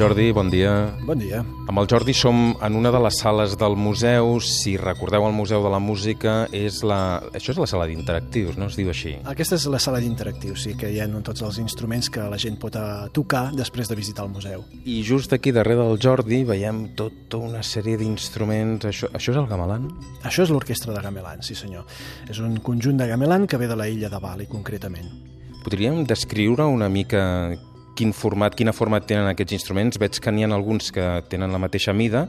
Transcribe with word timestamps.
Jordi, 0.00 0.30
bon 0.32 0.48
dia. 0.48 0.96
Bon 1.04 1.18
dia. 1.20 1.42
Amb 1.68 1.76
el 1.82 1.88
Jordi 1.92 2.14
som 2.16 2.54
en 2.64 2.76
una 2.78 2.88
de 2.88 3.00
les 3.04 3.18
sales 3.20 3.52
del 3.60 3.74
museu. 3.76 4.38
Si 4.40 4.78
recordeu 4.80 5.26
el 5.28 5.34
Museu 5.36 5.60
de 5.60 5.68
la 5.68 5.76
Música, 5.78 6.46
és 6.56 6.78
la... 6.88 7.20
això 7.36 7.52
és 7.52 7.60
la 7.60 7.68
sala 7.68 7.84
d'interactius, 7.90 8.56
no? 8.56 8.70
Es 8.72 8.78
diu 8.80 8.88
així. 8.88 9.12
Aquesta 9.28 9.58
és 9.60 9.68
la 9.68 9.76
sala 9.76 10.00
d'interactius, 10.00 10.64
sí, 10.64 10.72
que 10.80 10.88
hi 10.88 11.02
ha 11.04 11.08
tots 11.20 11.44
els 11.44 11.60
instruments 11.60 12.08
que 12.08 12.24
la 12.32 12.40
gent 12.40 12.56
pot 12.56 12.80
eh, 12.80 13.12
tocar 13.12 13.50
després 13.52 13.92
de 13.92 14.00
visitar 14.00 14.24
el 14.24 14.32
museu. 14.32 14.64
I 14.88 15.02
just 15.04 15.36
aquí 15.36 15.52
darrere 15.52 15.84
del 15.84 16.00
Jordi 16.00 16.46
veiem 16.48 16.86
tota 16.96 17.44
una 17.44 17.60
sèrie 17.60 18.00
d'instruments. 18.00 18.88
Això, 18.88 19.12
això 19.12 19.36
és 19.36 19.44
el 19.44 19.52
gamelan? 19.52 19.90
Això 20.24 20.48
és 20.48 20.54
l'orquestra 20.54 20.96
de 20.96 21.04
gamelan, 21.04 21.44
sí 21.44 21.52
senyor. 21.52 21.84
És 22.24 22.40
un 22.40 22.56
conjunt 22.64 23.04
de 23.04 23.12
gamelan 23.12 23.44
que 23.44 23.60
ve 23.60 23.68
de 23.68 23.76
la 23.76 23.92
illa 23.92 24.08
de 24.08 24.24
Bali, 24.24 24.48
concretament. 24.48 25.12
Podríem 25.60 26.06
descriure 26.08 26.64
una 26.64 26.88
mica 26.88 27.50
quin 28.00 28.14
format, 28.16 28.56
quina 28.56 28.72
format 28.76 29.04
tenen 29.08 29.28
aquests 29.28 29.58
instruments. 29.58 30.00
Veig 30.00 30.20
que 30.22 30.32
n'hi 30.32 30.46
ha 30.46 30.54
alguns 30.56 30.88
que 30.94 31.10
tenen 31.28 31.52
la 31.52 31.60
mateixa 31.60 31.92
mida, 31.92 32.24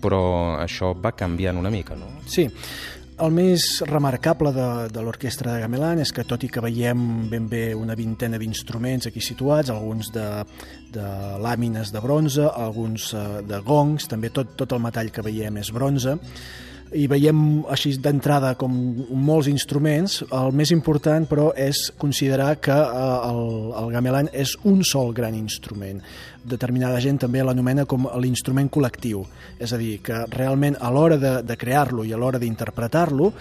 però 0.00 0.22
això 0.62 0.94
va 0.96 1.12
canviant 1.12 1.60
una 1.60 1.72
mica, 1.72 1.98
no? 1.98 2.08
Sí, 2.30 2.46
el 3.20 3.34
més 3.36 3.64
remarcable 3.84 4.52
de, 4.56 4.66
de 4.94 5.02
l'orquestra 5.04 5.52
de 5.52 5.60
Gamelan 5.66 6.00
és 6.00 6.12
que 6.16 6.24
tot 6.24 6.40
i 6.46 6.48
que 6.48 6.62
veiem 6.64 7.28
ben 7.28 7.50
bé 7.50 7.74
una 7.76 7.96
vintena 7.98 8.40
d'instruments 8.40 9.10
aquí 9.10 9.20
situats, 9.20 9.68
alguns 9.74 10.08
de, 10.14 10.26
de 10.94 11.06
làmines 11.44 11.92
de 11.92 12.00
bronze, 12.00 12.48
alguns 12.48 13.10
eh, 13.12 13.26
de 13.44 13.60
gongs, 13.66 14.08
també 14.08 14.32
tot, 14.32 14.56
tot 14.56 14.72
el 14.72 14.80
metall 14.86 15.12
que 15.12 15.24
veiem 15.26 15.60
és 15.60 15.72
bronze, 15.76 16.16
i 16.96 17.06
veiem 17.10 17.62
així 17.70 17.92
d'entrada 18.02 18.54
com 18.58 18.74
molts 19.10 19.48
instruments, 19.50 20.20
el 20.34 20.54
més 20.56 20.72
important 20.74 21.26
però 21.30 21.50
és 21.54 21.88
considerar 22.00 22.56
que 22.62 22.74
eh, 22.74 23.30
el, 23.30 23.42
el 23.78 23.94
gamelan 23.94 24.30
és 24.32 24.56
un 24.66 24.82
sol 24.86 25.14
gran 25.14 25.36
instrument. 25.38 26.02
Determinada 26.40 27.00
gent 27.04 27.20
també 27.22 27.44
l'anomena 27.44 27.86
com 27.86 28.08
l'instrument 28.18 28.70
col·lectiu, 28.72 29.24
és 29.60 29.72
a 29.72 29.80
dir, 29.80 29.98
que 30.04 30.24
realment 30.32 30.78
a 30.80 30.90
l'hora 30.90 31.20
de, 31.20 31.34
de 31.46 31.58
crear-lo 31.60 32.06
i 32.06 32.14
a 32.14 32.20
l'hora 32.20 32.40
d'interpretar-lo 32.42 33.34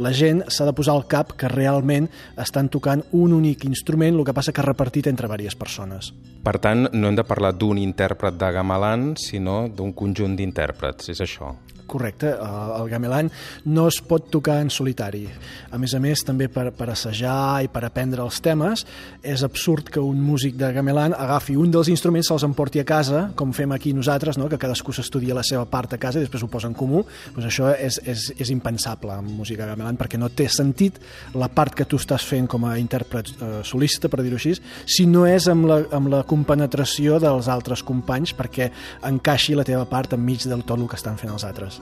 la 0.00 0.12
gent 0.16 0.40
s'ha 0.48 0.64
de 0.64 0.72
posar 0.72 0.94
al 0.96 1.04
cap 1.10 1.34
que 1.36 1.48
realment 1.52 2.06
estan 2.40 2.70
tocant 2.72 3.02
un 3.12 3.34
únic 3.36 3.66
instrument, 3.68 4.16
el 4.16 4.24
que 4.24 4.34
passa 4.36 4.54
que 4.56 4.64
repartit 4.64 5.10
entre 5.10 5.28
diverses 5.28 5.58
persones. 5.60 6.12
Per 6.40 6.56
tant, 6.62 6.86
no 6.94 7.10
hem 7.10 7.18
de 7.18 7.26
parlar 7.28 7.52
d'un 7.52 7.78
intèrpret 7.78 8.38
de 8.40 8.48
gamelan, 8.56 9.10
sinó 9.20 9.66
d'un 9.68 9.92
conjunt 9.92 10.38
d'intèrprets, 10.38 11.12
és 11.12 11.20
això? 11.20 11.52
Correcte, 11.90 12.32
el 12.32 12.88
gamelan 12.90 13.30
no 13.66 13.88
es 13.90 14.00
pot 14.06 14.30
tocar 14.32 14.60
en 14.62 14.70
solitari. 14.70 15.26
A 15.70 15.78
més 15.78 15.94
a 15.94 16.00
més, 16.02 16.22
també 16.26 16.48
per, 16.52 16.68
per 16.76 16.90
assajar 16.92 17.64
i 17.64 17.70
per 17.72 17.84
aprendre 17.86 18.22
els 18.24 18.40
temes, 18.44 18.84
és 19.22 19.44
absurd 19.46 19.90
que 19.92 20.02
un 20.02 20.20
músic 20.22 20.56
de 20.60 20.70
gamelan 20.74 21.14
agafi 21.16 21.56
un 21.58 21.72
dels 21.74 21.90
instruments, 21.92 22.30
se'ls 22.30 22.46
emporti 22.46 22.82
a 22.82 22.86
casa, 22.86 23.26
com 23.36 23.54
fem 23.56 23.72
aquí 23.74 23.92
nosaltres, 23.96 24.38
no? 24.38 24.48
que 24.50 24.58
cadascú 24.60 24.94
s'estudia 24.94 25.36
la 25.36 25.44
seva 25.46 25.66
part 25.70 25.94
a 25.94 26.00
casa 26.00 26.20
i 26.20 26.26
després 26.26 26.44
ho 26.44 26.50
posa 26.52 26.70
en 26.70 26.76
comú. 26.78 27.02
Pues 27.34 27.48
això 27.48 27.72
és, 27.74 28.00
és, 28.06 28.30
és 28.38 28.52
impensable 28.54 29.14
en 29.18 29.30
música 29.36 29.68
gamelan, 29.68 29.98
perquè 30.00 30.20
no 30.20 30.30
té 30.30 30.48
sentit 30.50 31.00
la 31.34 31.50
part 31.52 31.74
que 31.76 31.86
tu 31.88 32.00
estàs 32.00 32.24
fent 32.26 32.48
com 32.50 32.66
a 32.68 32.76
intèrpret 32.80 33.32
eh, 33.34 33.52
solista, 33.66 34.10
per 34.10 34.22
dir-ho 34.24 34.38
així, 34.38 34.54
si 34.86 35.06
no 35.10 35.26
és 35.28 35.48
amb 35.50 35.68
la, 35.70 35.80
amb 35.96 36.10
la 36.12 36.22
compenetració 36.28 37.20
dels 37.22 37.50
altres 37.50 37.84
companys 37.86 38.34
perquè 38.36 38.70
encaixi 39.10 39.56
la 39.58 39.66
teva 39.66 39.86
part 39.90 40.16
enmig 40.16 40.46
del 40.48 40.64
tot 40.66 40.78
el 40.78 40.88
que 40.90 41.00
estan 41.00 41.18
fent 41.20 41.34
els 41.34 41.46
altres. 41.48 41.79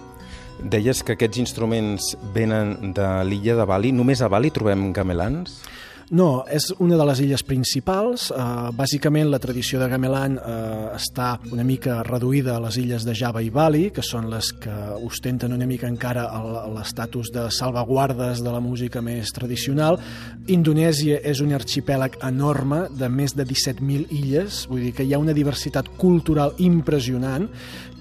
Deies 0.59 1.05
que 1.07 1.15
aquests 1.15 1.39
instruments 1.39 2.15
venen 2.35 2.95
de 2.97 3.09
l'illa 3.29 3.55
de 3.61 3.67
Bali. 3.69 3.93
Només 3.95 4.23
a 4.23 4.31
Bali 4.33 4.51
trobem 4.51 4.91
gamelans? 4.93 5.61
No, 6.09 6.47
és 6.49 6.71
una 6.81 6.97
de 6.97 7.05
les 7.05 7.21
illes 7.21 7.43
principals. 7.45 8.31
Uh, 8.33 8.71
bàsicament, 8.73 9.29
la 9.29 9.41
tradició 9.43 9.77
de 9.81 9.91
gamelan 9.93 10.39
uh, 10.41 10.87
està 10.97 11.35
una 11.53 11.67
mica 11.69 11.99
reduïda 12.07 12.55
a 12.57 12.63
les 12.65 12.79
illes 12.81 13.05
de 13.05 13.13
Java 13.19 13.43
i 13.45 13.51
Bali, 13.53 13.91
que 13.93 14.05
són 14.05 14.31
les 14.33 14.49
que 14.57 14.73
ostenten 15.05 15.53
una 15.53 15.69
mica 15.69 15.89
encara 15.91 16.25
l'estatus 16.73 17.29
de 17.35 17.45
salvaguardes 17.53 18.41
de 18.41 18.55
la 18.55 18.63
música 18.65 19.03
més 19.05 19.35
tradicional. 19.37 20.01
Indonèsia 20.49 21.21
és 21.21 21.43
un 21.45 21.53
arxipèlag 21.53 22.17
enorme 22.25 22.87
de 22.89 23.13
més 23.13 23.37
de 23.37 23.45
17.000 23.45 24.09
illes, 24.09 24.65
vull 24.71 24.87
dir 24.89 24.95
que 24.97 25.05
hi 25.05 25.13
ha 25.13 25.21
una 25.21 25.37
diversitat 25.37 25.93
cultural 26.01 26.57
impressionant 26.57 27.51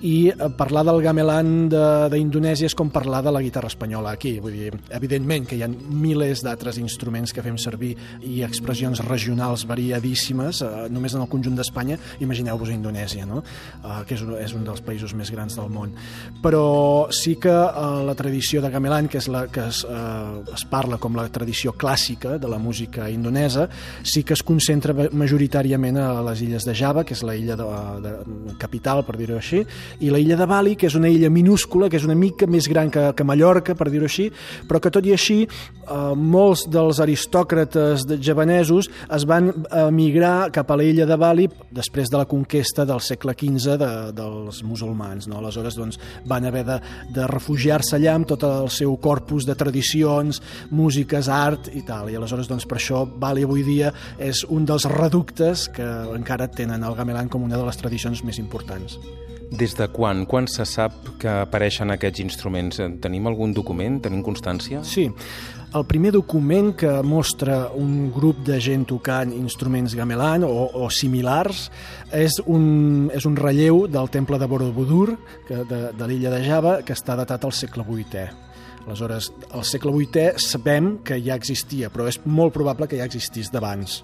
i 0.01 0.29
eh, 0.29 0.49
parlar 0.57 0.83
del 0.85 1.01
gamelan 1.01 1.69
d'Indonèsia 2.11 2.69
és 2.69 2.75
com 2.77 2.91
parlar 2.93 3.23
de 3.25 3.31
la 3.33 3.41
guitarra 3.41 3.69
espanyola 3.71 4.13
aquí, 4.13 4.37
vull 4.43 4.53
dir, 4.53 4.71
evidentment 4.93 5.47
que 5.49 5.57
hi 5.57 5.63
ha 5.65 5.69
milers 5.69 6.43
d'altres 6.45 6.77
instruments 6.81 7.33
que 7.33 7.43
fem 7.45 7.57
servir 7.61 7.93
i 8.21 8.41
expressions 8.45 9.01
regionals 9.05 9.65
variadíssimes, 9.69 10.61
eh, 10.61 10.85
només 10.93 11.15
en 11.17 11.23
el 11.23 11.31
conjunt 11.31 11.57
d'Espanya, 11.57 11.97
imagineu-vos 12.23 12.71
Indonèsia, 12.73 13.25
no? 13.25 13.41
eh, 13.41 14.01
que 14.07 14.17
és 14.17 14.23
un, 14.25 14.35
és 14.37 14.53
un 14.57 14.67
dels 14.67 14.83
països 14.85 15.15
més 15.17 15.31
grans 15.33 15.57
del 15.57 15.71
món. 15.73 15.95
Però 16.43 17.07
sí 17.15 17.37
que 17.41 17.53
eh, 17.53 17.87
la 18.05 18.15
tradició 18.17 18.61
de 18.61 18.71
gamelan, 18.73 19.09
que 19.09 19.21
és 19.21 19.29
la 19.33 19.47
que 19.51 19.67
es, 19.71 19.83
eh, 19.87 20.53
es 20.53 20.65
parla 20.69 21.01
com 21.01 21.17
la 21.17 21.27
tradició 21.33 21.73
clàssica 21.73 22.37
de 22.37 22.51
la 22.51 22.61
música 22.61 23.09
indonesa, 23.09 23.67
sí 24.03 24.23
que 24.23 24.37
es 24.37 24.43
concentra 24.45 24.93
majoritàriament 24.93 25.97
a 26.01 26.09
les 26.29 26.45
illes 26.45 26.67
de 26.67 26.75
Java, 26.77 27.03
que 27.07 27.17
és 27.17 27.23
la 27.25 27.35
illa 27.37 27.57
de, 27.57 27.67
de 28.03 28.15
capital, 28.61 29.03
per 29.07 29.17
dir-ho 29.17 29.37
així, 29.41 29.63
i 29.99 30.11
la 30.13 30.21
illa 30.21 30.37
de 30.39 30.47
Bali, 30.49 30.75
que 30.75 30.87
és 30.89 30.95
una 30.97 31.09
illa 31.11 31.29
minúscula, 31.33 31.89
que 31.89 31.99
és 31.99 32.05
una 32.07 32.15
mica 32.17 32.47
més 32.47 32.67
gran 32.69 32.91
que, 32.93 33.09
que 33.15 33.27
Mallorca, 33.27 33.75
per 33.77 33.89
dir-ho 33.91 34.07
així, 34.07 34.29
però 34.67 34.81
que 34.83 34.91
tot 34.93 35.05
i 35.07 35.13
així 35.15 35.39
eh, 35.45 36.13
molts 36.15 36.65
dels 36.71 37.01
aristòcrates 37.03 38.05
de 38.07 38.19
javanesos 38.23 38.89
es 39.13 39.25
van 39.29 39.51
emigrar 39.71 40.49
cap 40.55 40.71
a 40.71 40.77
la 40.79 40.85
illa 40.87 41.07
de 41.09 41.17
Bali 41.19 41.47
després 41.73 42.11
de 42.11 42.19
la 42.19 42.27
conquesta 42.29 42.85
del 42.87 43.01
segle 43.03 43.35
XV 43.37 43.77
de, 43.81 43.91
dels 44.17 44.61
musulmans. 44.67 45.27
No? 45.29 45.39
Aleshores 45.41 45.77
doncs, 45.77 45.99
van 46.27 46.47
haver 46.47 46.65
de, 46.67 46.79
de 47.15 47.27
refugiar-se 47.29 47.97
allà 47.97 48.15
amb 48.17 48.29
tot 48.29 48.45
el 48.47 48.71
seu 48.73 48.95
corpus 49.01 49.47
de 49.47 49.55
tradicions, 49.57 50.41
músiques, 50.71 51.29
art 51.31 51.71
i 51.73 51.83
tal. 51.87 52.11
I 52.11 52.19
aleshores 52.19 52.49
doncs, 52.49 52.67
per 52.67 52.79
això 52.79 53.05
Bali 53.07 53.45
avui 53.47 53.65
dia 53.67 53.93
és 54.19 54.43
un 54.49 54.67
dels 54.67 54.87
reductes 54.91 55.67
que 55.73 55.87
encara 56.15 56.49
tenen 56.51 56.83
el 56.83 56.97
gamelan 56.97 57.31
com 57.31 57.47
una 57.47 57.59
de 57.59 57.65
les 57.67 57.79
tradicions 57.79 58.23
més 58.27 58.41
importants. 58.41 58.99
Des 59.51 59.71
de 59.77 59.87
quan? 59.87 60.25
Quan 60.27 60.47
se 60.51 60.65
sap 60.67 60.95
que 61.21 61.29
apareixen 61.45 61.93
aquests 61.93 62.19
instruments? 62.19 62.81
Tenim 63.03 63.29
algun 63.29 63.53
document? 63.55 64.01
Tenim 64.03 64.19
constància? 64.25 64.81
Sí. 64.83 65.05
El 65.75 65.85
primer 65.87 66.11
document 66.15 66.73
que 66.79 66.91
mostra 67.03 67.69
un 67.75 68.09
grup 68.11 68.41
de 68.47 68.59
gent 68.63 68.83
tocant 68.87 69.31
instruments 69.35 69.95
gamelan 69.95 70.43
o, 70.47 70.67
o 70.83 70.89
similars 70.91 71.67
és 72.15 72.39
un, 72.43 73.07
és 73.15 73.27
un 73.27 73.35
relleu 73.39 73.85
del 73.91 74.11
temple 74.11 74.39
de 74.39 74.51
Borobudur, 74.51 75.15
que, 75.47 75.63
de, 75.69 75.81
de 75.95 76.11
l'illa 76.11 76.31
de 76.33 76.43
Java, 76.43 76.77
que 76.83 76.95
està 76.95 77.15
datat 77.19 77.47
al 77.47 77.55
segle 77.55 77.87
VIII. 77.87 78.27
Aleshores, 78.87 79.31
al 79.51 79.63
segle 79.67 79.95
VIII 79.95 80.43
sabem 80.43 80.97
que 81.07 81.19
ja 81.23 81.39
existia, 81.39 81.91
però 81.91 82.07
és 82.11 82.19
molt 82.25 82.55
probable 82.55 82.87
que 82.87 82.99
ja 82.99 83.07
existís 83.07 83.51
d'abans 83.51 84.01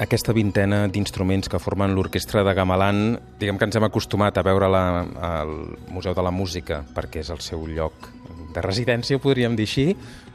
aquesta 0.00 0.32
vintena 0.32 0.86
d'instruments 0.88 1.50
que 1.50 1.60
formen 1.60 1.94
l'orquestra 1.94 2.42
de 2.46 2.54
Gamelan, 2.56 3.18
diguem 3.38 3.58
que 3.58 3.68
ens 3.68 3.76
hem 3.76 3.86
acostumat 3.86 4.38
a 4.38 4.44
veure-la 4.46 4.82
al 5.28 5.52
Museu 5.92 6.14
de 6.16 6.24
la 6.24 6.32
Música, 6.34 6.82
perquè 6.94 7.20
és 7.22 7.30
el 7.30 7.42
seu 7.44 7.66
lloc 7.68 8.08
de 8.52 8.62
residència, 8.64 9.20
podríem 9.22 9.56
dir 9.56 9.66
així, 9.68 9.86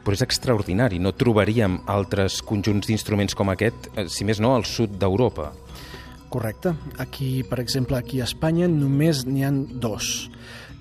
però 0.04 0.16
és 0.16 0.24
extraordinari. 0.24 0.98
No 1.02 1.14
trobaríem 1.14 1.80
altres 1.86 2.40
conjunts 2.42 2.88
d'instruments 2.88 3.36
com 3.38 3.50
aquest, 3.52 3.90
eh, 3.94 4.08
si 4.08 4.24
més 4.24 4.40
no, 4.40 4.54
al 4.56 4.64
sud 4.64 4.98
d'Europa. 4.98 5.52
Correcte. 6.28 6.74
Aquí, 6.98 7.42
per 7.42 7.60
exemple, 7.60 7.96
aquí 7.96 8.20
a 8.20 8.24
Espanya 8.24 8.68
només 8.68 9.24
n'hi 9.26 9.44
han 9.44 9.64
dos 9.80 10.28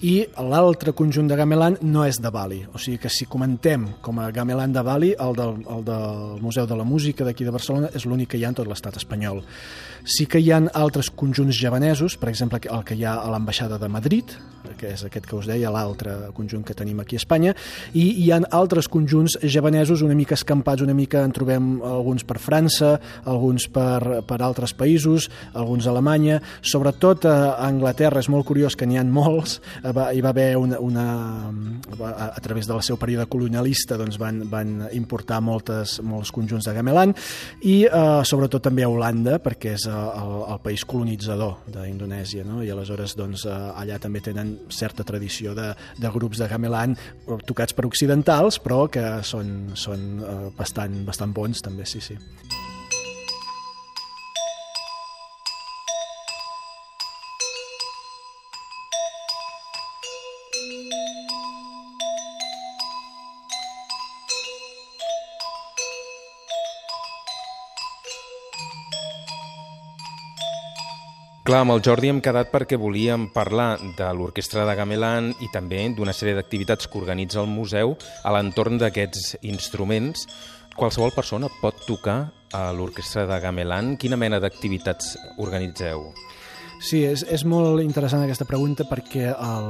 i 0.06 0.28
l'altre 0.38 0.94
conjunt 0.94 1.30
de 1.30 1.36
gamelan 1.38 1.80
no 1.82 2.04
és 2.06 2.20
de 2.22 2.30
Bali. 2.30 2.60
O 2.70 2.78
sigui 2.78 3.00
que 3.02 3.10
si 3.10 3.26
comentem 3.26 3.88
com 4.06 4.20
a 4.22 4.30
gamelan 4.32 4.74
de 4.74 4.84
Bali, 4.86 5.14
el 5.18 5.34
del, 5.38 5.64
el 5.66 5.86
del 5.88 6.42
Museu 6.44 6.68
de 6.70 6.78
la 6.78 6.86
Música 6.86 7.26
d'aquí 7.26 7.48
de 7.48 7.54
Barcelona 7.54 7.90
és 7.98 8.06
l'únic 8.06 8.34
que 8.34 8.38
hi 8.38 8.46
ha 8.46 8.52
en 8.54 8.60
tot 8.60 8.70
l'estat 8.70 9.00
espanyol. 9.02 9.42
Sí 10.06 10.28
que 10.30 10.40
hi 10.40 10.52
ha 10.54 10.62
altres 10.78 11.10
conjunts 11.10 11.58
javanesos, 11.58 12.18
per 12.18 12.30
exemple 12.30 12.62
el 12.62 12.86
que 12.86 12.96
hi 12.96 13.04
ha 13.06 13.18
a 13.24 13.32
l'ambaixada 13.34 13.80
de 13.82 13.90
Madrid, 13.90 14.38
que 14.78 14.92
és 14.94 15.04
aquest 15.06 15.26
que 15.28 15.36
us 15.38 15.48
deia, 15.50 15.72
l'altre 15.74 16.14
conjunt 16.36 16.64
que 16.68 16.76
tenim 16.78 17.00
aquí 17.02 17.18
a 17.18 17.22
Espanya, 17.22 17.54
i 17.98 18.06
hi 18.22 18.30
ha 18.32 18.40
altres 18.56 18.90
conjunts 18.92 19.38
javanesos 19.44 20.04
una 20.06 20.16
mica 20.18 20.36
escampats, 20.38 20.84
una 20.84 20.96
mica 20.98 21.24
en 21.26 21.34
trobem 21.36 21.70
alguns 21.82 22.26
per 22.28 22.38
França, 22.44 22.98
alguns 23.26 23.68
per, 23.74 24.22
per 24.28 24.40
altres 24.46 24.76
països, 24.78 25.30
alguns 25.54 25.88
a 25.88 25.94
Alemanya, 25.94 26.42
sobretot 26.62 27.26
a 27.30 27.38
Anglaterra, 27.68 28.22
és 28.22 28.30
molt 28.30 28.48
curiós 28.48 28.76
que 28.78 28.88
n'hi 28.88 29.00
ha 29.00 29.06
molts, 29.08 29.60
va, 29.96 30.10
hi 30.14 30.22
va 30.24 30.32
haver 30.34 30.58
una, 30.58 30.80
una 30.80 31.06
a, 32.00 32.28
a 32.36 32.42
través 32.44 32.68
del 32.68 32.82
seu 32.86 32.98
període 33.00 33.28
colonialista 33.32 33.98
doncs 34.00 34.20
van, 34.22 34.44
van 34.52 34.88
importar 34.98 35.40
moltes, 35.44 35.98
molts 36.06 36.32
conjunts 36.36 36.68
de 36.68 36.76
gamelan 36.76 37.14
i 37.62 37.78
eh, 37.86 38.22
sobretot 38.28 38.68
també 38.70 38.86
a 38.86 38.92
Holanda 38.92 39.38
perquè 39.44 39.76
és 39.78 39.88
eh, 39.90 39.94
el, 39.94 40.36
el 40.54 40.62
país 40.64 40.86
colonitzador 40.88 41.72
d'Indonèsia 41.74 42.46
no? 42.48 42.62
i 42.66 42.72
aleshores 42.74 43.18
doncs, 43.20 43.48
eh, 43.48 43.58
allà 43.82 44.00
també 44.04 44.24
tenen 44.26 44.56
certa 44.74 45.06
tradició 45.08 45.56
de, 45.58 45.72
de 45.98 46.14
grups 46.14 46.42
de 46.42 46.50
gamelan 46.52 46.98
tocats 47.48 47.76
per 47.78 47.88
occidentals 47.90 48.62
però 48.64 48.86
que 48.92 49.06
són, 49.28 49.74
són 49.76 50.08
eh, 50.22 50.40
bastant, 50.58 51.04
bastant 51.08 51.36
bons 51.36 51.64
també, 51.66 51.86
sí, 51.86 52.04
sí. 52.04 52.18
Clar, 71.48 71.62
amb 71.64 71.72
el 71.72 71.80
Jordi 71.80 72.10
hem 72.12 72.18
quedat 72.20 72.50
perquè 72.52 72.76
volíem 72.76 73.30
parlar 73.32 73.78
de 73.96 74.08
l'Orquestra 74.18 74.66
de 74.68 74.74
Gamelan 74.76 75.30
i 75.40 75.48
també 75.54 75.80
d'una 75.96 76.12
sèrie 76.12 76.36
d'activitats 76.36 76.90
que 76.92 77.00
organitza 77.00 77.40
el 77.40 77.48
museu 77.48 77.94
a 78.28 78.34
l'entorn 78.36 78.76
d'aquests 78.82 79.38
instruments. 79.48 80.26
Qualsevol 80.76 81.16
persona 81.16 81.48
pot 81.62 81.80
tocar 81.88 82.18
a 82.52 82.66
l'Orquestra 82.76 83.24
de 83.32 83.40
Gamelan. 83.40 83.96
Quina 83.96 84.20
mena 84.20 84.42
d'activitats 84.44 85.14
organitzeu? 85.40 86.10
Sí, 86.78 87.00
és, 87.02 87.24
és 87.34 87.42
molt 87.50 87.82
interessant 87.82 88.22
aquesta 88.22 88.46
pregunta 88.46 88.86
perquè 88.86 89.32
el, 89.34 89.70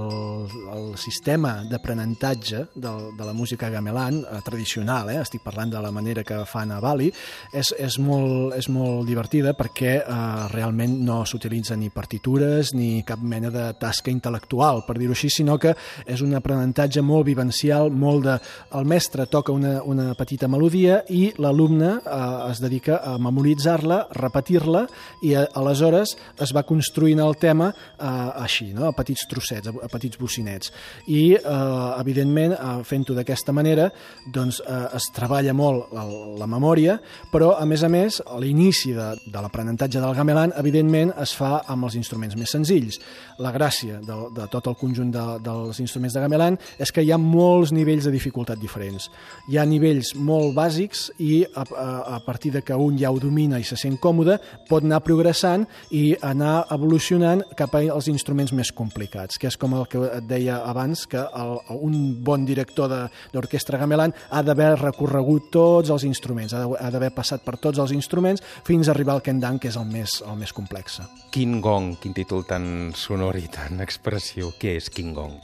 el 0.75 0.87
sistema 0.99 1.53
d'aprenentatge 1.63 2.65
de, 2.75 2.91
de 3.15 3.27
la 3.27 3.31
música 3.33 3.69
gamelan 3.71 4.17
eh, 4.19 4.41
tradicional, 4.43 5.13
eh, 5.13 5.21
estic 5.23 5.41
parlant 5.45 5.71
de 5.71 5.79
la 5.81 5.91
manera 5.95 6.25
que 6.27 6.41
fan 6.45 6.73
a 6.75 6.81
Bali, 6.83 7.07
és, 7.55 7.71
és, 7.79 7.97
molt, 8.03 8.51
és 8.59 8.67
molt 8.73 9.07
divertida 9.07 9.53
perquè 9.55 9.93
eh, 10.01 10.17
realment 10.51 10.97
no 11.07 11.21
s'utilitza 11.23 11.77
ni 11.79 11.87
partitures 11.95 12.73
ni 12.75 13.05
cap 13.07 13.23
mena 13.23 13.53
de 13.55 13.69
tasca 13.79 14.11
intel·lectual, 14.11 14.83
per 14.83 14.97
dir-ho 14.99 15.15
així, 15.15 15.31
sinó 15.31 15.55
que 15.63 15.73
és 16.03 16.21
un 16.25 16.35
aprenentatge 16.35 17.01
molt 17.01 17.29
vivencial, 17.31 17.87
molt 17.87 18.27
de... 18.27 18.37
El 18.77 18.85
mestre 18.85 19.29
toca 19.31 19.55
una, 19.55 19.77
una 19.87 20.11
petita 20.19 20.51
melodia 20.51 20.99
i 21.07 21.31
l'alumne 21.39 21.95
eh, 22.03 22.19
es 22.51 22.59
dedica 22.61 22.99
a 22.99 23.15
memoritzar-la, 23.15 24.03
repetir-la 24.19 24.83
i 25.23 25.37
a, 25.39 25.47
aleshores 25.55 26.17
es 26.43 26.51
va 26.53 26.67
construir 26.67 26.96
construint 26.97 27.19
el 27.21 27.35
tema 27.37 27.69
eh, 27.69 28.41
així, 28.41 28.71
no? 28.73 28.87
a 28.87 28.93
petits 28.97 29.27
trossets, 29.29 29.69
a, 29.69 29.73
a 29.85 29.89
petits 29.91 30.17
bocinets. 30.17 30.71
I, 31.13 31.35
eh, 31.37 31.99
evidentment, 32.01 32.55
eh, 32.57 32.81
fent-ho 32.87 33.13
d'aquesta 33.13 33.53
manera, 33.53 33.91
doncs, 34.33 34.59
eh, 34.65 34.79
es 34.97 35.09
treballa 35.13 35.53
molt 35.53 35.93
la, 35.93 36.05
la 36.41 36.47
memòria, 36.49 36.97
però, 37.31 37.53
a 37.61 37.65
més 37.69 37.83
a 37.85 37.89
més, 37.93 38.17
a 38.25 38.39
l'inici 38.41 38.95
de, 38.97 39.11
de 39.27 39.43
l'aprenentatge 39.43 40.01
del 40.01 40.15
gamelan, 40.17 40.55
evidentment, 40.57 41.13
es 41.21 41.35
fa 41.37 41.61
amb 41.69 41.85
els 41.85 41.99
instruments 41.99 42.37
més 42.39 42.55
senzills. 42.55 42.97
La 43.43 43.53
gràcia 43.53 44.01
de, 44.01 44.17
de 44.33 44.49
tot 44.49 44.71
el 44.71 44.79
conjunt 44.79 45.13
de, 45.13 45.27
dels 45.45 45.77
instruments 45.83 46.17
de 46.17 46.25
gamelan 46.25 46.57
és 46.81 46.93
que 46.93 47.05
hi 47.05 47.13
ha 47.13 47.21
molts 47.21 47.75
nivells 47.75 48.09
de 48.09 48.15
dificultat 48.15 48.57
diferents. 48.57 49.11
Hi 49.51 49.61
ha 49.61 49.67
nivells 49.69 50.15
molt 50.17 50.55
bàsics 50.57 51.11
i 51.21 51.43
a, 51.45 51.61
a, 51.61 51.87
a 52.17 52.19
partir 52.25 52.55
de 52.57 52.65
que 52.65 52.73
un 52.73 52.97
ja 52.97 53.13
ho 53.13 53.21
domina 53.21 53.61
i 53.61 53.67
se 53.67 53.77
sent 53.77 54.01
còmode, 54.01 54.39
pot 54.65 54.81
anar 54.81 55.03
progressant 55.05 55.67
i 55.93 56.09
anar 56.25 56.63
evolucionant 56.65 56.86
evolucionant 56.87 57.41
cap 57.59 57.73
als 57.75 58.07
instruments 58.07 58.53
més 58.55 58.69
complicats, 58.71 59.35
que 59.37 59.49
és 59.49 59.57
com 59.59 59.73
el 59.75 59.83
que 59.91 59.99
et 60.07 60.23
deia 60.27 60.61
abans, 60.69 61.03
que 61.11 61.19
el, 61.19 61.57
un 61.83 61.97
bon 62.23 62.45
director 62.47 62.87
d'orquestra 63.33 63.79
gamelan 63.81 64.13
ha 64.31 64.41
d'haver 64.45 64.77
recorregut 64.79 65.49
tots 65.51 65.91
els 65.91 66.05
instruments, 66.07 66.55
ha 66.55 66.91
d'haver 66.93 67.11
passat 67.15 67.43
per 67.43 67.57
tots 67.59 67.81
els 67.83 67.91
instruments 67.91 68.43
fins 68.63 68.87
a 68.87 68.93
arribar 68.93 69.17
al 69.17 69.23
kendang, 69.25 69.59
que 69.59 69.67
és 69.67 69.75
el 69.75 69.87
més, 69.89 70.21
el 70.23 70.39
més 70.39 70.53
complex. 70.55 71.01
King 71.33 71.59
Gong, 71.61 71.97
quin 71.99 72.15
títol 72.15 72.45
tan 72.47 72.93
sonor 72.95 73.35
i 73.35 73.49
tan 73.51 73.83
expressiu. 73.83 74.53
Què 74.57 74.77
és 74.79 74.87
King 74.93 75.11
Gong? 75.17 75.35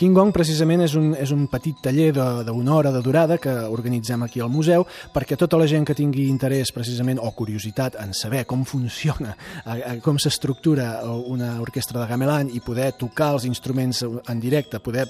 King 0.00 0.16
Gong 0.16 0.32
precisament 0.32 0.86
és 0.86 0.96
un, 0.96 1.12
és 1.12 1.34
un 1.34 1.44
petit 1.52 1.76
taller 1.84 2.08
d'una 2.16 2.74
hora 2.78 2.94
de 2.94 3.04
durada 3.04 3.36
que 3.42 3.52
organitzem 3.68 4.24
aquí 4.24 4.40
al 4.40 4.52
museu 4.52 4.86
perquè 5.12 5.36
tota 5.36 5.60
la 5.60 5.68
gent 5.68 5.84
que 5.84 5.98
tingui 5.98 6.30
interès 6.32 6.72
precisament 6.72 7.20
o 7.20 7.34
curiositat 7.36 8.00
en 8.00 8.16
saber 8.16 8.46
com 8.48 8.64
funciona, 8.64 9.36
com 10.02 10.16
s'estructura 10.22 10.85
una 11.06 11.56
orquestra 11.62 12.00
de 12.00 12.08
gamelan 12.10 12.50
i 12.52 12.62
poder 12.64 12.92
tocar 12.98 13.32
els 13.36 13.46
instruments 13.48 14.02
en 14.04 14.40
directe, 14.40 14.80
poder 14.80 15.06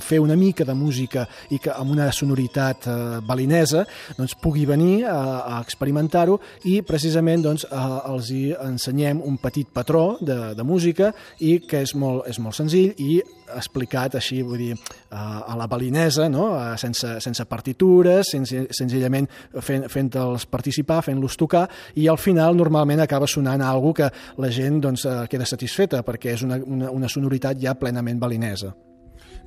fer 0.00 0.20
una 0.20 0.36
mica 0.36 0.64
de 0.64 0.74
música 0.74 1.26
i 1.50 1.58
que 1.58 1.72
amb 1.72 1.94
una 1.94 2.10
sonoritat 2.12 2.86
eh, 2.86 2.94
balinesa 3.24 3.84
doncs, 4.18 4.36
pugui 4.40 4.66
venir 4.68 5.06
a, 5.08 5.56
a 5.56 5.60
experimentar-ho 5.64 6.38
i 6.68 6.80
precisament 6.86 7.44
doncs, 7.46 7.66
a, 7.70 8.02
els 8.12 8.30
hi 8.34 8.42
ensenyem 8.52 9.22
un 9.24 9.38
petit 9.40 9.68
patró 9.72 10.18
de, 10.20 10.54
de 10.56 10.66
música 10.66 11.12
i 11.40 11.60
que 11.64 11.84
és 11.86 11.94
molt, 11.96 12.26
és 12.28 12.40
molt 12.42 12.58
senzill 12.58 12.92
i 13.00 13.20
explicat 13.56 14.14
així, 14.18 14.40
vull 14.46 14.60
dir, 14.60 14.74
a 15.10 15.56
la 15.58 15.66
balinesa, 15.66 16.28
no? 16.30 16.52
sense, 16.78 17.16
sense 17.22 17.44
partitures, 17.50 18.30
sense, 18.30 18.62
senzillament 18.76 19.26
fent, 19.64 19.88
fent-los 19.90 20.46
participar, 20.50 21.00
fent-los 21.06 21.34
tocar, 21.40 21.64
i 21.98 22.06
al 22.10 22.20
final 22.20 22.54
normalment 22.58 23.02
acaba 23.02 23.26
sonant 23.30 23.64
algo 23.66 23.92
que 23.96 24.10
la 24.38 24.52
gent 24.54 24.80
doncs, 24.84 25.06
eh, 25.09 25.09
queda 25.30 25.48
satisfeta, 25.48 26.04
perquè 26.06 26.34
és 26.36 26.44
una, 26.46 26.60
una, 26.64 26.90
una 26.94 27.08
sonoritat 27.08 27.60
ja 27.62 27.76
plenament 27.78 28.20
balinesa. 28.22 28.72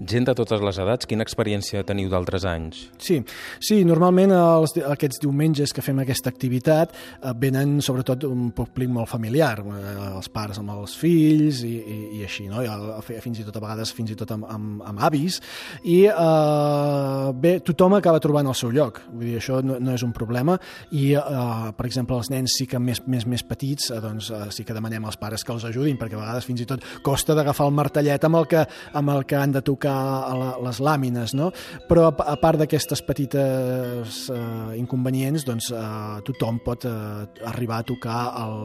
Gent 0.02 0.26
de 0.26 0.34
totes 0.36 0.62
les 0.64 0.78
edats, 0.82 1.08
quina 1.10 1.24
experiència 1.26 1.84
teniu 1.86 2.10
d'altres 2.10 2.46
anys? 2.50 2.88
Sí, 3.02 3.20
sí 3.62 3.84
normalment 3.86 4.34
els, 4.34 4.74
aquests 4.90 5.22
diumenges 5.22 5.74
que 5.76 5.84
fem 5.86 6.02
aquesta 6.02 6.32
activitat 6.34 6.94
eh, 6.96 7.34
venen 7.38 7.78
sobretot 7.86 8.26
un 8.28 8.50
públic 8.56 8.90
molt 8.92 9.12
familiar, 9.12 9.60
eh, 9.62 9.94
els 10.16 10.30
pares 10.34 10.60
amb 10.62 10.74
els 10.74 10.96
fills 10.98 11.62
i, 11.68 11.76
i, 11.78 11.98
i 12.20 12.24
així, 12.26 12.48
no? 12.50 12.64
I, 12.66 13.20
fins 13.24 13.40
i 13.40 13.46
tot 13.46 13.60
a 13.60 13.64
vegades 13.64 13.94
fins 13.94 14.14
i 14.14 14.18
tot 14.18 14.34
amb, 14.34 14.48
amb, 14.50 14.82
amb 14.90 15.04
avis, 15.06 15.40
i 15.86 16.00
eh, 16.10 17.30
bé, 17.46 17.56
tothom 17.66 18.00
acaba 18.00 18.22
trobant 18.24 18.50
el 18.50 18.58
seu 18.58 18.74
lloc, 18.74 19.04
vull 19.12 19.30
dir, 19.30 19.38
això 19.42 19.62
no, 19.66 19.78
no 19.84 19.94
és 19.94 20.06
un 20.06 20.16
problema, 20.16 20.58
i 20.98 21.12
eh, 21.20 21.70
per 21.78 21.88
exemple 21.90 22.18
els 22.18 22.32
nens 22.34 22.58
sí 22.58 22.68
que 22.70 22.82
més, 22.82 23.04
més, 23.06 23.28
més 23.30 23.46
petits, 23.46 23.92
eh, 23.94 24.02
doncs 24.04 24.32
eh, 24.34 24.50
sí 24.56 24.66
que 24.66 24.76
demanem 24.76 25.06
als 25.06 25.22
pares 25.22 25.46
que 25.46 25.54
els 25.54 25.68
ajudin, 25.70 26.00
perquè 26.02 26.18
a 26.18 26.24
vegades 26.24 26.50
fins 26.50 26.66
i 26.66 26.70
tot 26.70 26.84
costa 27.06 27.38
d'agafar 27.38 27.70
el 27.70 27.78
martellet 27.78 28.26
amb 28.26 28.42
el 28.42 28.50
que, 28.50 28.66
amb 28.98 29.14
el 29.14 29.28
que 29.30 29.38
han 29.38 29.54
de 29.54 29.62
tocar 29.62 29.83
tocar 29.84 30.60
les 30.64 30.80
làmines, 30.80 31.34
no? 31.36 31.52
Però 31.90 32.08
a 32.12 32.36
part 32.40 32.60
d'aquestes 32.62 33.02
petites 33.06 34.30
eh, 34.32 34.78
inconvenients, 34.80 35.44
doncs 35.46 35.72
eh, 35.74 36.22
tothom 36.28 36.60
pot 36.64 36.86
eh, 36.88 37.44
arribar 37.50 37.82
a 37.82 37.88
tocar 37.88 38.20
el, 38.44 38.56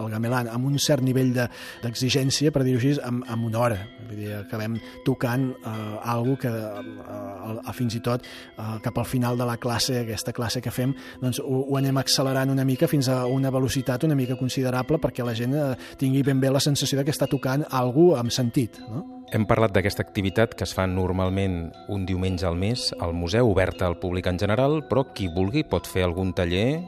el 0.00 0.08
gamelan 0.12 0.50
amb 0.52 0.70
un 0.70 0.78
cert 0.78 1.02
nivell 1.02 1.32
d'exigència, 1.34 2.50
de, 2.50 2.54
per 2.54 2.64
dir-ho 2.66 2.80
així, 2.80 2.94
amb, 3.06 3.24
amb 3.30 3.48
una 3.50 3.62
hora. 3.64 3.80
Vull 4.06 4.22
dir, 4.22 4.32
acabem 4.38 4.78
tocant 5.06 5.50
eh, 5.50 5.76
algo 6.14 6.36
que 6.40 6.50
eh, 6.50 7.76
fins 7.76 7.98
i 7.98 8.02
tot 8.04 8.24
eh, 8.24 8.78
cap 8.84 8.98
al 8.98 9.08
final 9.08 9.38
de 9.40 9.48
la 9.48 9.58
classe, 9.60 10.00
aquesta 10.04 10.34
classe 10.36 10.62
que 10.62 10.74
fem, 10.74 10.94
doncs 11.22 11.42
ho, 11.42 11.64
ho 11.66 11.78
anem 11.80 11.98
accelerant 12.00 12.52
una 12.52 12.66
mica 12.68 12.88
fins 12.90 13.10
a 13.10 13.24
una 13.30 13.50
velocitat 13.50 14.04
una 14.06 14.16
mica 14.18 14.36
considerable 14.38 15.00
perquè 15.02 15.26
la 15.26 15.34
gent 15.36 15.56
eh, 15.56 15.70
tingui 15.98 16.22
ben 16.26 16.40
bé 16.40 16.50
la 16.52 16.62
sensació 16.62 17.00
de 17.00 17.06
que 17.06 17.14
està 17.14 17.28
tocant 17.30 17.66
algú 17.70 18.12
amb 18.18 18.32
sentit, 18.34 18.78
no? 18.90 19.06
Hem 19.30 19.44
parlat 19.46 19.70
d'aquesta 19.70 20.02
activitat 20.02 20.56
que 20.60 20.66
es 20.68 20.74
fa 20.76 20.84
normalment 20.84 21.70
un 21.88 22.02
diumenge 22.04 22.44
al 22.44 22.58
mes 22.60 22.90
al 23.00 23.14
museu, 23.16 23.48
oberta 23.48 23.86
al 23.88 23.96
públic 23.96 24.26
en 24.28 24.36
general, 24.38 24.82
però 24.90 25.06
qui 25.16 25.30
vulgui 25.32 25.62
pot 25.64 25.88
fer 25.88 26.04
algun 26.04 26.34
taller 26.36 26.82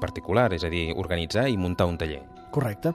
particular, 0.00 0.46
és 0.56 0.64
a 0.64 0.70
dir, 0.72 0.86
organitzar 0.96 1.44
i 1.52 1.58
muntar 1.60 1.84
un 1.90 1.98
taller. 2.00 2.22
Correcte. 2.50 2.94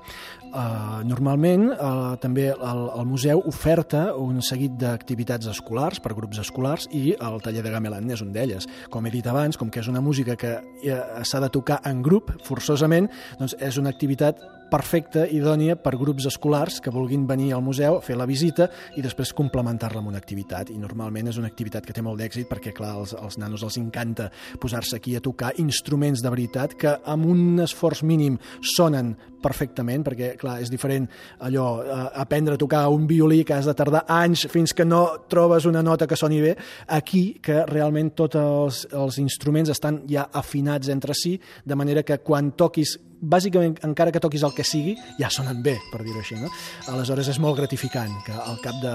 Uh, 0.49 1.03
normalment 1.05 1.67
uh, 1.75 2.15
també 2.19 2.47
el, 2.55 2.81
el 2.89 3.05
museu 3.07 3.43
oferta 3.45 4.07
un 4.17 4.41
seguit 4.43 4.73
d'activitats 4.81 5.51
escolars 5.51 6.01
per 6.01 6.15
grups 6.17 6.41
escolars 6.41 6.89
i 6.95 7.13
el 7.13 7.37
taller 7.45 7.61
de 7.63 7.71
gamelan 7.75 8.09
és 8.09 8.25
un 8.25 8.33
d'elles. 8.33 8.65
Com 8.89 9.05
he 9.05 9.13
dit 9.13 9.29
abans, 9.29 9.61
com 9.61 9.69
que 9.69 9.83
és 9.83 9.91
una 9.91 10.01
música 10.01 10.35
que 10.39 10.57
uh, 10.57 10.99
s'ha 11.21 11.43
de 11.45 11.53
tocar 11.53 11.83
en 11.85 12.01
grup, 12.01 12.33
forçosament, 12.49 13.11
doncs 13.37 13.59
és 13.61 13.77
una 13.77 13.93
activitat 13.93 14.41
perfecta, 14.71 15.25
idònia 15.31 15.75
per 15.79 15.95
grups 15.99 16.27
escolars 16.29 16.79
que 16.83 16.93
vulguin 16.93 17.25
venir 17.27 17.51
al 17.55 17.63
museu, 17.65 17.99
fer 18.05 18.17
la 18.17 18.27
visita 18.29 18.67
i 18.97 19.03
després 19.05 19.33
complementar-la 19.37 20.01
amb 20.01 20.11
una 20.11 20.21
activitat. 20.21 20.71
I 20.73 20.79
normalment 20.81 21.29
és 21.31 21.39
una 21.41 21.49
activitat 21.51 21.85
que 21.85 21.95
té 21.95 22.03
molt 22.05 22.21
d'èxit 22.21 22.49
perquè, 22.49 22.73
clar, 22.75 22.95
als, 22.99 23.15
als 23.15 23.39
nanos 23.41 23.63
els 23.65 23.79
encanta 23.81 24.29
posar-se 24.61 24.99
aquí 24.99 25.15
a 25.15 25.23
tocar 25.23 25.53
instruments 25.61 26.23
de 26.23 26.33
veritat 26.33 26.75
que 26.79 26.97
amb 27.05 27.29
un 27.29 27.63
esforç 27.63 28.03
mínim 28.03 28.39
sonen 28.75 29.15
perfectament, 29.45 30.03
perquè, 30.05 30.33
clar, 30.41 30.57
és 30.63 30.71
diferent 30.73 31.07
allò, 31.45 31.67
eh, 31.83 32.01
aprendre 32.21 32.55
a 32.55 32.61
tocar 32.61 32.87
un 32.89 33.05
violí 33.07 33.43
que 33.45 33.53
has 33.53 33.69
de 33.69 33.75
tardar 33.77 34.05
anys 34.09 34.47
fins 34.51 34.73
que 34.73 34.85
no 34.85 35.27
trobes 35.29 35.67
una 35.69 35.83
nota 35.83 36.07
que 36.07 36.17
soni 36.17 36.41
bé, 36.41 36.55
aquí 36.87 37.39
que 37.41 37.63
realment 37.69 38.13
tots 38.17 38.39
els, 38.41 38.85
els 38.91 39.19
instruments 39.21 39.69
estan 39.69 40.01
ja 40.09 40.29
afinats 40.33 40.89
entre 40.89 41.13
si, 41.13 41.37
de 41.65 41.75
manera 41.75 42.03
que 42.03 42.19
quan 42.25 42.53
toquis 42.57 42.97
bàsicament, 43.21 43.77
encara 43.87 44.11
que 44.11 44.21
toquis 44.23 44.43
el 44.45 44.53
que 44.55 44.65
sigui, 44.67 44.95
ja 45.19 45.29
sonen 45.33 45.61
bé, 45.65 45.77
per 45.91 46.03
dir-ho 46.03 46.21
així. 46.21 46.37
No? 46.39 46.51
Aleshores 46.93 47.29
és 47.31 47.41
molt 47.41 47.59
gratificant 47.59 48.13
que 48.25 48.35
al 48.35 48.59
cap 48.63 48.79
de, 48.83 48.93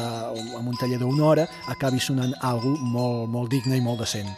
amb 0.59 0.67
un 0.67 0.79
taller 0.81 1.00
d'una 1.03 1.27
hora 1.27 1.47
acabi 1.73 2.00
sonant 2.00 2.35
alguna 2.41 2.91
molt, 2.95 3.29
molt 3.31 3.53
digne 3.53 3.79
i 3.79 3.85
molt 3.85 4.05
decent. 4.05 4.31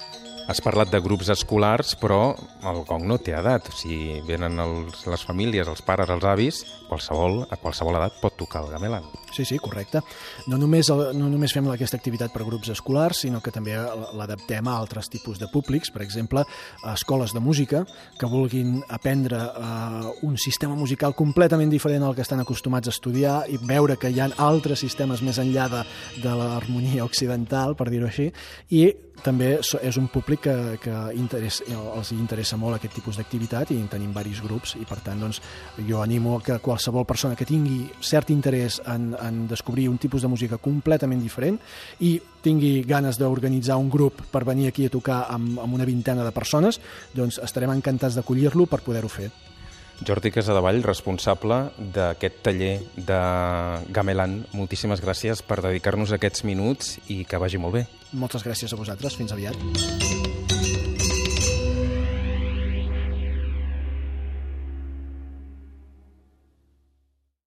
Has 0.51 0.59
parlat 0.61 0.91
de 0.91 0.99
grups 1.01 1.29
escolars, 1.31 1.95
però 1.95 2.35
el 2.67 2.83
gong 2.89 3.07
no 3.07 3.21
té 3.23 3.37
edat. 3.39 3.71
O 3.71 3.77
sigui, 3.79 4.19
venen 4.27 4.59
els, 4.59 5.07
les 5.07 5.23
famílies, 5.23 5.71
els 5.71 5.85
pares, 5.87 6.11
els 6.11 6.27
avis, 6.27 6.65
qualsevol, 6.89 7.45
a 7.47 7.61
qualsevol 7.63 8.01
edat 8.01 8.19
pot 8.21 8.35
tocar 8.41 8.67
el 8.67 8.75
gamelan. 8.75 9.07
Sí, 9.33 9.45
sí, 9.49 9.59
correcte. 9.59 10.03
No 10.47 10.59
només, 10.61 10.91
no 10.91 11.29
només 11.33 11.55
fem 11.55 11.69
aquesta 11.73 11.97
activitat 11.97 12.33
per 12.35 12.45
grups 12.45 12.73
escolars, 12.75 13.23
sinó 13.25 13.41
que 13.41 13.53
també 13.55 13.77
l'adaptem 14.19 14.69
a 14.69 14.77
altres 14.77 15.09
tipus 15.13 15.41
de 15.41 15.49
públics, 15.53 15.93
per 15.93 16.03
exemple, 16.05 16.45
a 16.83 16.95
escoles 16.95 17.33
de 17.33 17.41
música 17.41 17.85
que 18.19 18.29
vulguin 18.29 18.83
aprendre 18.89 19.39
uh, 19.39 20.11
un 20.27 20.37
sistema 20.37 20.77
musical 20.77 21.17
completament 21.17 21.73
diferent 21.73 22.05
al 22.05 22.17
que 22.17 22.25
estan 22.27 22.43
acostumats 22.45 22.91
a 22.91 22.95
estudiar 22.95 23.39
i 23.49 23.61
veure 23.63 23.97
que 23.97 24.13
hi 24.13 24.21
ha 24.21 24.29
altres 24.37 24.85
sistemes 24.85 25.23
més 25.25 25.41
enllà 25.41 25.69
de, 25.73 25.87
de 26.23 26.37
l'harmonia 26.37 27.07
occidental, 27.09 27.77
per 27.79 27.89
dir-ho 27.91 28.11
així, 28.11 28.29
i 28.77 28.85
també 29.23 29.55
és 29.61 29.99
un 30.01 30.09
públic 30.11 30.43
que, 30.47 30.55
que 30.83 30.95
interès, 31.15 31.61
els 31.71 32.11
interessa 32.17 32.59
molt 32.59 32.77
aquest 32.77 32.97
tipus 32.99 33.19
d'activitat 33.21 33.71
i 33.71 33.79
en 33.79 33.89
tenim 33.91 34.11
diversos 34.11 34.43
grups 34.43 34.75
i 34.81 34.87
per 34.89 34.99
tant 35.05 35.21
doncs, 35.23 35.41
jo 35.89 36.03
animo 36.03 36.41
que 36.45 36.59
qualsevol 36.65 37.07
persona 37.07 37.39
que 37.39 37.47
tingui 37.47 37.87
cert 38.03 38.33
interès 38.35 38.81
en, 38.87 39.13
en 39.27 39.47
descobrir 39.49 39.89
un 39.89 39.99
tipus 39.99 40.23
de 40.23 40.31
música 40.31 40.59
completament 40.59 41.23
diferent 41.23 41.59
i 42.01 42.17
tingui 42.43 42.83
ganes 42.89 43.19
d'organitzar 43.21 43.79
un 43.79 43.91
grup 43.91 44.25
per 44.33 44.45
venir 44.45 44.69
aquí 44.69 44.87
a 44.87 44.93
tocar 44.93 45.25
amb, 45.31 45.59
amb 45.63 45.75
una 45.75 45.87
vintena 45.89 46.25
de 46.27 46.35
persones, 46.35 46.81
doncs 47.15 47.39
estarem 47.43 47.73
encantats 47.73 48.19
d'acollir-lo 48.19 48.67
per 48.67 48.83
poder-ho 48.83 49.09
fer. 49.09 49.31
Jordi 50.03 50.33
Casadevall, 50.35 50.83
responsable 50.83 51.59
d'aquest 51.95 52.41
taller 52.43 52.73
de 52.97 53.21
Gamelan. 53.95 54.41
Moltíssimes 54.57 55.03
gràcies 55.05 55.45
per 55.47 55.61
dedicar-nos 55.63 56.15
aquests 56.17 56.47
minuts 56.49 56.97
i 57.13 57.23
que 57.29 57.39
vagi 57.39 57.63
molt 57.63 57.79
bé. 57.79 57.85
Moltes 58.13 58.43
gràcies 58.47 58.73
a 58.73 58.81
vosaltres. 58.81 59.17
Fins 59.21 59.33
aviat. 59.37 60.52